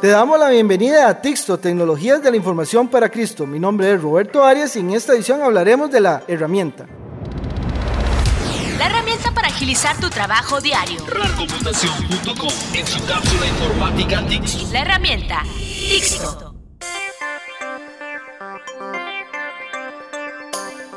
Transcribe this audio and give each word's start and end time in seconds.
Te 0.00 0.08
damos 0.08 0.38
la 0.38 0.50
bienvenida 0.50 1.08
a 1.08 1.22
Tixto, 1.22 1.58
Tecnologías 1.58 2.22
de 2.22 2.30
la 2.30 2.36
Información 2.36 2.88
para 2.88 3.08
Cristo. 3.08 3.46
Mi 3.46 3.58
nombre 3.58 3.90
es 3.94 4.02
Roberto 4.02 4.44
Arias 4.44 4.76
y 4.76 4.80
en 4.80 4.90
esta 4.90 5.14
edición 5.14 5.40
hablaremos 5.40 5.90
de 5.90 6.00
la 6.00 6.22
herramienta. 6.28 6.86
La 8.78 8.86
herramienta 8.86 9.32
para 9.32 9.48
agilizar 9.48 9.96
tu 9.98 10.10
trabajo 10.10 10.60
diario. 10.60 11.00
RARcomputación.com 11.06 12.50
en 12.74 12.86
su 12.86 13.02
cápsula 13.06 13.46
informática 13.46 14.26
Tixto. 14.26 14.72
La 14.72 14.82
herramienta 14.82 15.42
Tixto. 15.88 16.53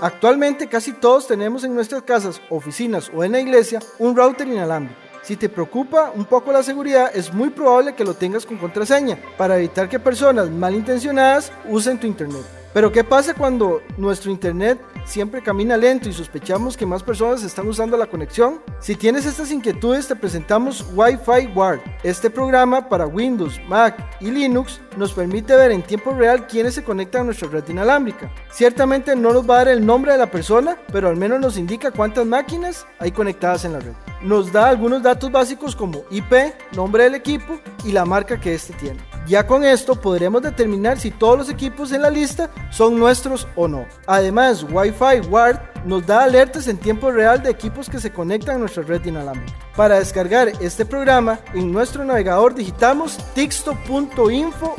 Actualmente 0.02 0.68
casi 0.68 0.94
todos 0.94 1.28
tenemos 1.28 1.64
en 1.64 1.74
nuestras 1.74 2.04
casas, 2.04 2.40
oficinas 2.50 3.10
o 3.16 3.24
en 3.24 3.32
la 3.32 3.40
iglesia 3.40 3.80
un 3.98 4.16
router 4.16 4.48
inalámbrico. 4.48 5.00
Si 5.24 5.36
te 5.36 5.50
preocupa 5.50 6.12
un 6.16 6.26
poco 6.26 6.52
la 6.52 6.62
seguridad, 6.62 7.12
es 7.14 7.34
muy 7.34 7.50
probable 7.50 7.96
que 7.96 8.06
lo 8.06 8.14
tengas 8.14 8.46
con 8.46 8.58
contraseña 8.58 9.18
para 9.38 9.58
evitar 9.58 9.90
que 9.90 10.00
personas 10.00 10.52
malintencionadas 10.52 11.52
usen 11.68 12.00
tu 12.00 12.06
internet. 12.06 12.44
Pero 12.78 12.92
¿qué 12.92 13.04
pasa 13.04 13.34
cuando 13.34 13.82
nuestro 13.98 14.30
internet 14.30 14.80
siempre 15.04 15.42
camina 15.42 15.76
lento 15.76 16.10
y 16.10 16.14
sospechamos 16.14 16.78
que 16.78 16.86
más 16.86 17.02
personas 17.02 17.42
están 17.42 17.68
usando 17.68 17.98
la 17.98 18.06
conexión? 18.06 18.62
Si 18.80 18.96
tienes 18.96 19.26
estas 19.26 19.52
inquietudes 19.52 20.08
te 20.08 20.16
presentamos 20.16 20.86
Wi-Fi 20.94 21.54
Guard. 21.56 21.80
Este 22.04 22.30
programa 22.30 22.88
para 22.88 23.08
Windows, 23.08 23.60
Mac 23.68 23.98
y 24.22 24.30
Linux 24.30 24.80
nos 24.96 25.12
permite 25.12 25.56
ver 25.56 25.72
en 25.72 25.82
tiempo 25.82 26.12
real 26.12 26.46
quiénes 26.46 26.76
se 26.76 26.84
conectan 26.84 27.22
a 27.22 27.24
nuestra 27.24 27.48
red 27.48 27.68
inalámbrica. 27.68 28.32
Ciertamente 28.52 29.16
no 29.16 29.34
nos 29.34 29.50
va 29.50 29.56
a 29.56 29.58
dar 29.58 29.70
el 29.70 29.84
nombre 29.84 30.12
de 30.12 30.20
la 30.20 30.30
persona, 30.30 30.78
pero 30.92 31.10
al 31.10 31.16
menos 31.16 31.40
nos 31.40 31.58
indica 31.58 31.90
cuántas 31.90 32.28
máquinas 32.28 32.86
hay 33.00 33.12
conectadas 33.12 33.66
en 33.66 33.74
la 33.74 33.80
red. 33.80 33.94
Nos 34.22 34.52
da 34.52 34.70
algunos 34.70 35.02
datos 35.02 35.32
básicos 35.32 35.76
como 35.76 36.04
IP, 36.12 36.54
nombre 36.76 37.06
del 37.06 37.16
equipo 37.16 37.60
y 37.84 37.92
la 37.92 38.06
marca 38.06 38.40
que 38.40 38.54
éste 38.54 38.74
tiene. 38.74 39.00
Ya 39.28 39.46
con 39.46 39.66
esto 39.66 40.00
podremos 40.00 40.42
determinar 40.42 40.98
si 40.98 41.12
todos 41.12 41.38
los 41.38 41.50
equipos 41.50 41.92
en 41.92 42.02
la 42.02 42.10
lista 42.10 42.50
son 42.72 42.98
nuestros 42.98 43.46
o 43.58 43.68
no. 43.68 43.86
Además, 44.06 44.66
Wi-Fi 44.72 45.28
Guard 45.28 45.60
nos 45.86 46.06
da 46.06 46.24
alertas 46.24 46.70
en 46.70 46.78
tiempo 46.78 47.12
real 47.12 47.44
de 47.44 47.50
equipos 47.50 47.90
que 47.90 48.00
se 48.00 48.12
conectan 48.12 48.56
a 48.56 48.60
nuestra 48.60 48.84
red 48.84 49.04
inalámbrica. 49.04 49.54
Para 49.76 50.00
descargar 50.00 50.54
este 50.62 50.86
programa, 50.86 51.40
en 51.54 51.74
nuestro 51.74 52.06
navegador 52.06 52.56
digitamos 52.56 53.18
tixto.info 53.34 54.76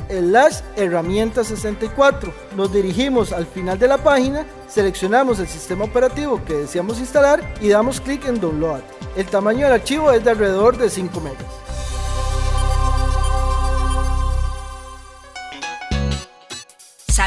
herramienta 0.77 1.45
64. 1.45 2.33
Nos 2.57 2.73
dirigimos 2.73 3.33
al 3.33 3.47
final 3.47 3.79
de 3.79 3.89
la 3.89 3.99
página, 3.99 4.47
seleccionamos 4.67 5.41
el 5.41 5.47
sistema 5.47 5.85
operativo 5.85 6.43
que 6.47 6.55
deseamos 6.55 6.99
instalar 7.01 7.43
y 7.61 7.69
damos 7.69 8.01
clic 8.01 8.27
en 8.27 8.41
Download. 8.41 8.81
El 9.15 9.27
tamaño 9.27 9.67
del 9.67 9.75
archivo 9.75 10.11
es 10.11 10.25
de 10.25 10.31
alrededor 10.31 10.79
de 10.79 10.89
5 10.89 11.21
megas. 11.21 11.58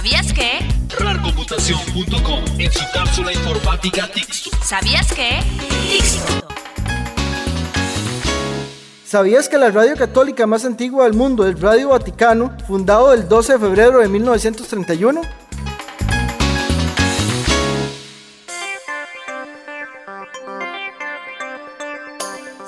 ¿Sabías 0.02 0.34
que? 0.34 0.68
RARcomputación.com 0.98 2.44
en 2.58 2.72
su 2.72 2.84
cápsula 2.92 3.34
informática 3.34 4.10
Tixto. 4.12 4.50
¿Sabías 4.64 5.14
que? 5.14 5.44
Tixto. 5.92 6.44
¿Sabías 9.06 9.48
que 9.48 9.60
la 9.60 9.70
radio 9.70 9.96
católica 9.96 10.48
más 10.48 10.66
antigua 10.66 11.04
del 11.04 11.14
mundo 11.14 11.48
es 11.48 11.62
Radio 11.62 11.90
Vaticano, 11.90 12.58
fundado 12.66 13.14
el 13.14 13.30
12 13.30 13.54
de 13.54 13.60
febrero 13.60 14.00
de 14.00 14.08
1931? 14.08 15.22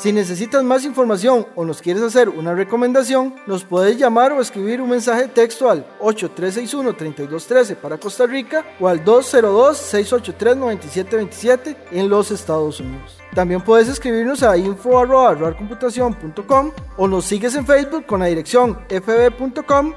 Si 0.03 0.11
necesitas 0.11 0.63
más 0.65 0.83
información 0.83 1.47
o 1.55 1.63
nos 1.63 1.81
quieres 1.81 2.03
hacer 2.03 2.27
una 2.27 2.53
recomendación, 2.53 3.35
nos 3.47 3.63
puedes 3.63 3.97
llamar 3.97 4.33
o 4.33 4.41
escribir 4.41 4.81
un 4.81 4.89
mensaje 4.89 5.29
texto 5.29 5.69
al 5.69 5.85
8361-3213 6.01 7.77
para 7.77 7.97
Costa 7.97 8.25
Rica 8.25 8.65
o 8.81 8.89
al 8.89 9.05
202-683-9727 9.05 11.77
en 11.91 12.09
los 12.09 12.31
Estados 12.31 12.81
Unidos. 12.81 13.17
También 13.33 13.61
puedes 13.61 13.87
escribirnos 13.87 14.43
a 14.43 14.57
info.computación.com 14.57 16.71
o 16.97 17.07
nos 17.07 17.23
sigues 17.23 17.55
en 17.55 17.65
Facebook 17.65 18.05
con 18.05 18.19
la 18.19 18.25
dirección 18.25 18.77
fb.com 18.89 19.93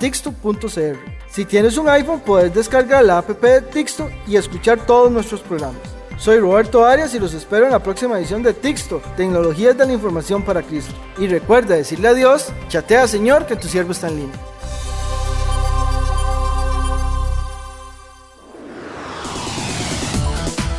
texto.cr. 0.00 0.96
Si 1.28 1.44
tienes 1.44 1.76
un 1.76 1.90
iPhone, 1.90 2.22
puedes 2.24 2.54
descargar 2.54 3.04
la 3.04 3.18
app 3.18 3.28
de 3.28 3.60
Tixto 3.60 4.08
y 4.26 4.36
escuchar 4.36 4.86
todos 4.86 5.12
nuestros 5.12 5.42
programas. 5.42 5.97
Soy 6.18 6.40
Roberto 6.40 6.84
Arias 6.84 7.14
y 7.14 7.20
los 7.20 7.32
espero 7.32 7.66
en 7.66 7.70
la 7.70 7.80
próxima 7.80 8.18
edición 8.18 8.42
de 8.42 8.52
Tixto, 8.52 9.00
Tecnologías 9.16 9.78
de 9.78 9.86
la 9.86 9.92
Información 9.92 10.42
para 10.42 10.62
Cristo. 10.62 10.92
Y 11.16 11.28
recuerda 11.28 11.76
decirle 11.76 12.08
adiós, 12.08 12.48
chatea 12.68 13.06
Señor 13.06 13.46
que 13.46 13.54
tu 13.54 13.68
siervo 13.68 13.92
está 13.92 14.08
en 14.08 14.16
línea. 14.16 14.36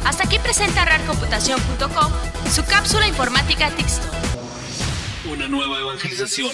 Hasta 0.04 0.24
aquí 0.26 0.40
presenta 0.40 0.84
RARcomputación.com 0.84 2.12
su 2.52 2.66
cápsula 2.66 3.08
informática 3.08 3.70
Tixto. 3.78 4.08
Una 5.32 5.48
nueva 5.48 5.80
evangelización, 5.80 6.52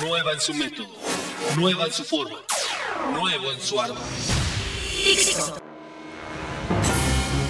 nueva 0.00 0.32
en 0.32 0.40
su 0.40 0.54
método, 0.54 0.88
nueva 1.56 1.84
en 1.84 1.92
su 1.92 2.04
forma, 2.04 2.38
nuevo 3.12 3.52
en 3.52 3.60
su 3.60 3.78
ardor. 3.78 3.98
Tixto. 5.04 5.73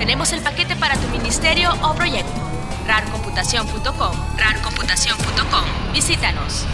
Tenemos 0.00 0.32
el 0.32 0.40
paquete 0.40 0.76
para 0.76 0.96
tu 0.96 1.06
ministerio 1.08 1.70
o 1.82 1.94
proyecto. 1.94 2.40
RARcomputación.com, 2.86 4.16
RARcomputación.com. 4.38 5.92
Visítanos. 5.92 6.64